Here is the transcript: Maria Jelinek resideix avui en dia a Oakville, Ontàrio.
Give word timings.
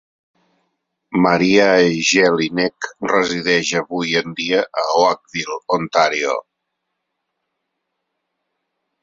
Maria 1.25 1.67
Jelinek 2.11 2.87
resideix 3.11 3.75
avui 3.83 4.17
en 4.23 4.33
dia 4.41 4.63
a 4.85 4.87
Oakville, 5.03 5.59
Ontàrio. 5.79 6.35